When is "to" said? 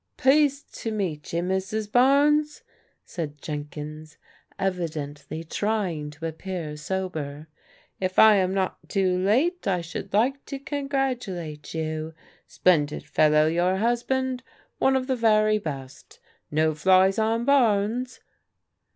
0.79-0.89, 6.09-6.25, 10.47-10.57